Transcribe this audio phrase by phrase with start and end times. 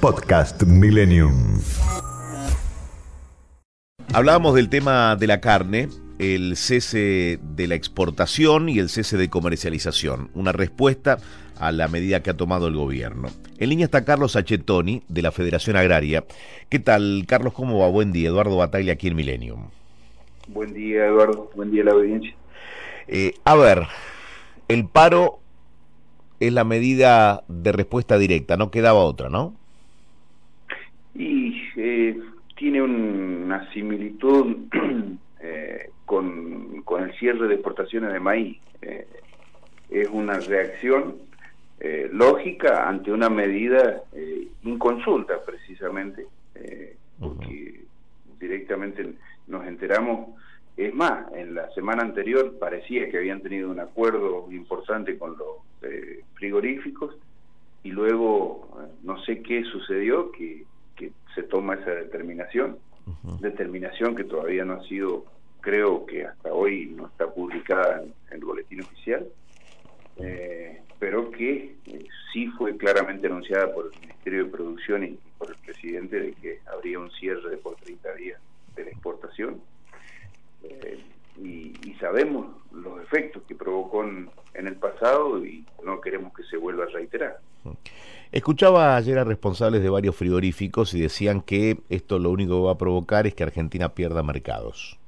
[0.00, 1.60] Podcast Millennium.
[4.12, 5.88] Hablábamos del tema de la carne,
[6.18, 11.18] el cese de la exportación y el cese de comercialización, una respuesta
[11.58, 13.28] a la medida que ha tomado el gobierno.
[13.58, 16.24] En línea está Carlos Achetoni, de la Federación Agraria.
[16.68, 17.52] ¿Qué tal, Carlos?
[17.52, 17.88] ¿Cómo va?
[17.88, 18.28] Buen día.
[18.28, 19.70] Eduardo Bataglia aquí en Millennium.
[20.48, 21.50] Buen día, Eduardo.
[21.54, 22.34] Buen día, la audiencia.
[23.08, 23.86] Eh, a ver,
[24.68, 25.40] el paro
[26.40, 29.54] es la medida de respuesta directa, no quedaba otra, ¿no?
[31.76, 32.18] Eh,
[32.56, 34.56] tiene una similitud
[35.40, 38.58] eh, con, con, el cierre de exportaciones de maíz.
[38.82, 39.06] Eh,
[39.90, 41.16] es una reacción
[41.78, 44.02] eh, lógica ante una medida
[44.64, 46.26] inconsulta, precisamente,
[47.20, 47.82] porque
[48.40, 49.14] directamente
[49.46, 50.30] nos enteramos.
[50.76, 55.58] Es más, en la semana anterior parecía que habían tenido un acuerdo importante con los
[56.34, 57.16] frigoríficos
[57.82, 58.68] y luego
[59.04, 60.64] no sé qué sucedió, que
[61.36, 62.78] se toma esa determinación,
[63.40, 65.26] determinación que todavía no ha sido,
[65.60, 69.28] creo que hasta hoy no está publicada en, en el boletín oficial,
[70.18, 75.50] eh, pero que eh, sí fue claramente anunciada por el Ministerio de Producción y por
[75.50, 78.40] el presidente de que habría un cierre de por 30 días
[78.74, 79.60] de la exportación.
[80.62, 80.98] Eh,
[81.38, 86.44] y, y, sabemos los efectos que provocó en, en, el pasado y no queremos que
[86.44, 87.40] se vuelva a reiterar.
[88.36, 92.72] Escuchaba ayer a responsables de varios frigoríficos y decían que esto lo único que va
[92.72, 94.98] a provocar es que Argentina pierda mercados.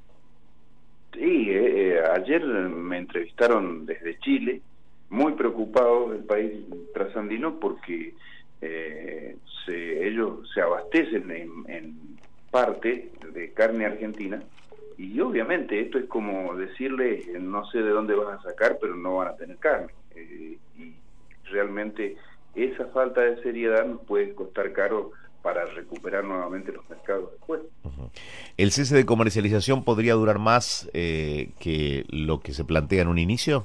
[1.13, 4.63] Sí, eh, ayer me entrevistaron desde Chile
[5.11, 6.53] muy preocupados del país
[6.95, 8.15] trasandino porque
[8.63, 9.37] eh,
[9.67, 12.19] se, ellos se abastecen en, en,
[12.51, 14.43] parte de carne argentina
[14.97, 19.17] y obviamente esto es como decirle no sé de dónde vas a sacar pero no
[19.17, 20.95] van a tener carne eh, y
[21.51, 22.17] realmente
[22.65, 27.61] esa falta de seriedad nos puede costar caro para recuperar nuevamente los mercados después.
[27.85, 28.11] Uh -huh.
[28.57, 33.19] ¿El cese de comercialización podría durar más eh, que lo que se plantea en un
[33.19, 33.65] inicio?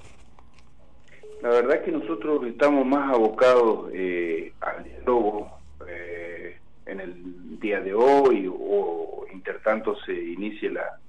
[1.42, 5.52] La verdad es que nosotros estamos más abocados eh, al diálogo
[5.88, 11.00] eh, en el día de hoy o intertanto se inicie la,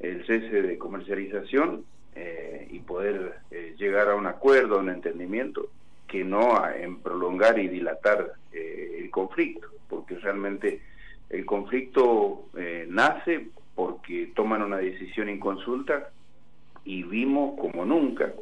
[0.00, 1.84] el cese de comercialización
[2.14, 5.68] eh, y poder eh, llegar a un acuerdo, a un entendimiento,
[6.08, 10.80] que no en prolongar y dilatar eh, el conflicto, porque realmente
[11.30, 12.46] el conflicto
[12.88, 16.10] nace porque toman una decisión inconsulta
[16.84, 18.32] y vimos como nunca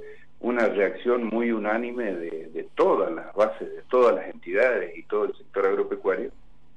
[0.40, 5.36] una reacción muy unánime de, todas las bases, de todas las entidades y todo el
[5.36, 6.30] sector agropecuario,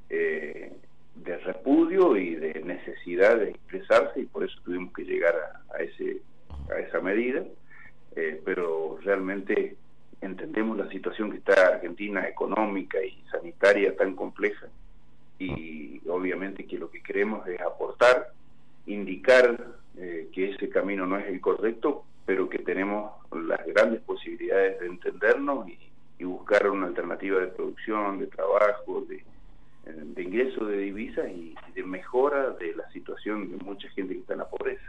[0.09, 0.71] eh,
[1.15, 5.83] de repudio y de necesidad de expresarse y por eso tuvimos que llegar a, a
[5.83, 6.21] ese,
[6.73, 7.43] a esa medida,
[8.15, 9.75] eh, pero realmente
[10.21, 14.67] entendemos la situación que está Argentina económica y sanitaria tan compleja
[15.39, 18.33] y obviamente que lo que queremos es aportar,
[18.85, 24.79] indicar eh, que ese camino no es el correcto, pero que tenemos las grandes posibilidades
[24.81, 25.77] de entendernos y,
[26.21, 29.23] buscar una alternativa de producción, de trabajo, de,
[29.85, 34.33] de ingreso de divisas y de mejora de la situación de mucha gente que está
[34.33, 34.83] en la pobreza.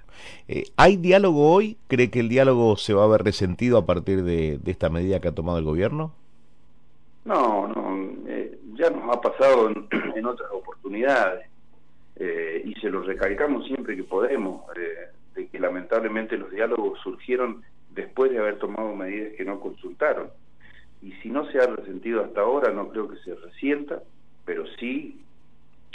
[0.48, 1.76] Eh, ¿Hay diálogo hoy?
[1.86, 5.20] ¿Cree que el diálogo se va a ver resentido a partir de, de esta medida
[5.20, 6.12] que ha tomado el gobierno?
[7.24, 9.86] No, no, eh, ya nos ha pasado en,
[10.16, 11.46] en otras oportunidades
[12.16, 14.62] eh, y se lo recalcamos siempre que podemos.
[15.34, 20.28] De que lamentablemente los diálogos surgieron después de haber tomado medidas que no consultaron.
[21.02, 24.02] Y si no se ha resentido hasta ahora, no creo que se resienta,
[24.44, 25.20] pero sí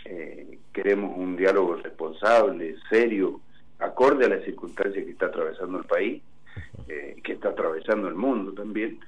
[0.05, 3.41] eh, queremos un diálogo responsable, serio,
[3.79, 6.21] acorde a las circunstancias que está atravesando el país,
[6.87, 8.99] eh, que está atravesando el mundo también,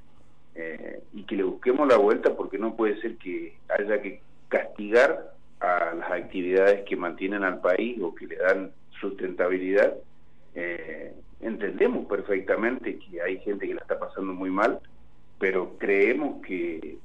[0.56, 5.34] eh, y que le busquemos la vuelta porque no puede ser que haya que castigar
[5.60, 9.94] a las actividades que mantienen al país o que le dan sustentabilidad.
[10.56, 14.80] Eh, entendemos perfectamente que hay gente que la está pasando muy mal,
[15.40, 16.98] pero creemos que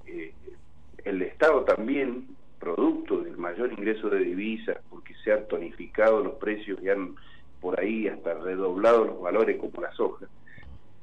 [1.04, 2.28] el Estado también,
[2.62, 7.16] producto del mayor ingreso de divisas, porque se han tonificado los precios y han
[7.60, 10.26] por ahí hasta redoblado los valores como la soja,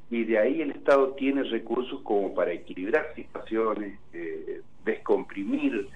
[0.10, 5.88] y de ahí el Estado tiene recursos como para equilibrar situaciones, eh, descomprimir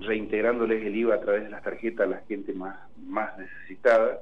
[0.00, 2.76] reintegrándoles el IVA a través de las tarjetas a la gente más,
[3.06, 4.18] más necesitada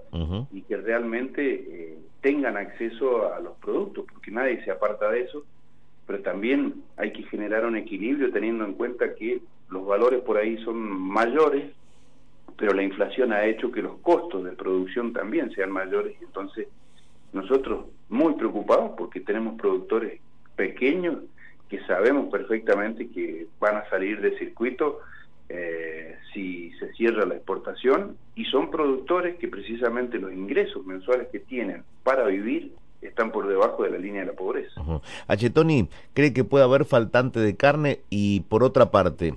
[0.52, 5.44] y que realmente eh, tengan acceso a los productos, porque nadie se aparta de eso,
[6.06, 9.40] pero también hay que generar un equilibrio teniendo en cuenta que
[9.70, 11.72] los valores por ahí son mayores,
[12.56, 16.68] pero la inflación ha hecho que los costos de producción también sean mayores, entonces
[17.32, 20.20] nosotros muy preocupados porque tenemos productores
[20.56, 21.18] pequeños
[21.68, 25.00] que sabemos perfectamente que van a salir de circuito
[25.50, 31.40] eh, si se cierra la exportación y son productores que precisamente los ingresos mensuales que
[31.40, 32.72] tienen para vivir
[33.02, 34.80] están por debajo de la línea de la pobreza.
[35.26, 38.00] Achetoni, ¿cree que puede haber faltante de carne?
[38.10, 39.34] Y por otra parte,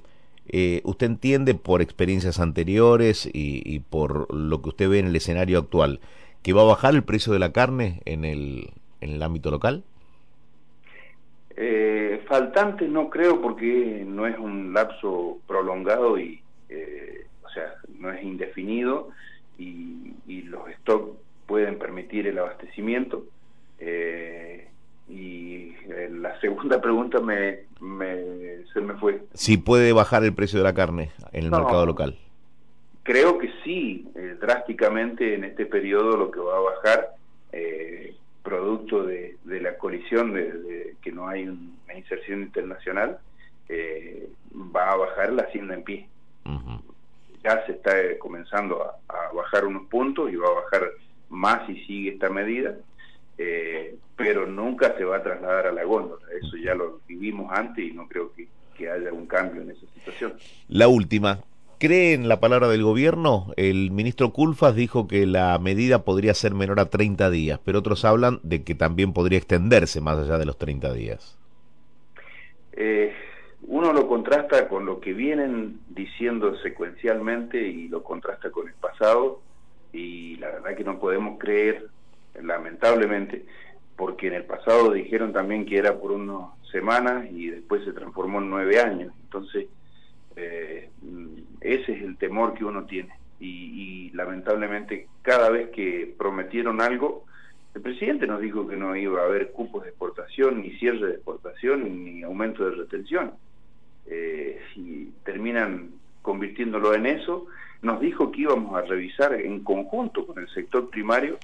[0.53, 5.57] eh, ¿usted entiende por experiencias anteriores y, por lo que usted ve en el escenario
[5.59, 6.01] actual
[6.43, 9.85] que va a bajar el precio de la carne en el, en el ámbito local?
[11.55, 18.11] Eh, faltantes no creo porque no es un lapso prolongado y, eh, o sea, no
[18.11, 19.09] es indefinido
[19.57, 19.99] y,
[20.45, 23.23] los stocks pueden permitir el abastecimiento.
[23.79, 24.67] Eh,
[25.07, 25.50] y
[26.21, 29.21] la segunda pregunta me, me, se me fue.
[29.33, 32.17] Si puede bajar el precio de la carne en el mercado local.
[33.03, 37.15] Creo que sí, eh, drásticamente en este periodo lo que va a bajar
[37.51, 43.19] eh, producto de, la colisión, de, que no hay una inserción internacional,
[43.69, 46.07] eh, va a bajar la hacienda en pie.
[47.43, 50.91] Ya se está eh, comenzando a, bajar unos puntos y va a bajar
[51.29, 52.75] más si sigue esta medida,
[53.41, 56.25] eh, pero nunca se va a trasladar a la góndola.
[56.39, 58.47] Eso ya lo vivimos antes y no creo que,
[58.77, 60.33] que haya un cambio en esa situación.
[60.67, 61.39] La última,
[61.79, 63.47] ¿Cree en la palabra del gobierno?
[63.57, 68.05] El ministro Culfas dijo que la medida podría ser menor a 30 días, pero otros
[68.05, 71.39] hablan de que también podría extenderse más allá de los 30 días.
[72.73, 73.11] Eh,
[73.63, 79.41] uno lo contrasta con lo que vienen diciendo secuencialmente y lo contrasta con el pasado
[79.91, 81.87] y la verdad que no podemos creer,
[82.39, 83.45] lamentablemente,
[83.95, 88.39] porque en el pasado dijeron también que era por unas semanas y después se transformó
[88.39, 89.13] en nueve años.
[89.23, 89.67] Entonces,
[90.35, 90.89] eh,
[91.59, 93.13] ese es el temor que uno tiene.
[93.39, 97.25] Y, lamentablemente cada vez que prometieron algo,
[97.73, 101.13] el presidente nos dijo que no iba a haber cupos de exportación, ni cierre de
[101.13, 103.33] exportación, ni aumento de retención.
[104.07, 105.91] Eh, si terminan
[106.21, 107.47] convirtiéndolo en eso,
[107.81, 111.37] nos dijo que íbamos a revisar en conjunto con el sector primario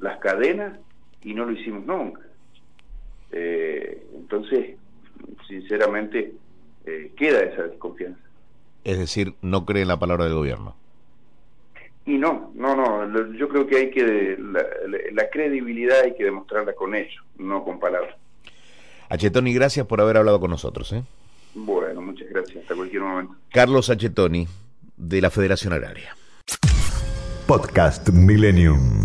[0.00, 0.78] las cadenas
[1.22, 2.20] y no lo hicimos nunca.
[3.32, 4.76] Eh, entonces,
[5.48, 6.32] sinceramente,
[6.84, 8.20] eh, queda esa desconfianza.
[8.84, 10.76] Es decir, no cree en la palabra del gobierno.
[12.04, 16.94] Y no, no, no, yo creo que hay que, la, credibilidad hay que demostrarla con
[16.94, 18.14] hechos, no con palabras.
[19.08, 20.92] Achetoni, gracias por haber hablado con nosotros.
[20.92, 21.02] ¿eh?
[21.54, 23.34] Bueno, muchas gracias, hasta cualquier momento.
[23.50, 24.46] Carlos Achetoni,
[24.96, 26.16] de la Federación Agraria.
[27.48, 29.04] Podcast Millennium.